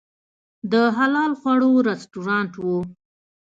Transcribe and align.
د 0.71 0.73
حلال 0.97 1.31
خواړو 1.39 1.71
رستورانت 1.89 2.53
و. 2.63 2.65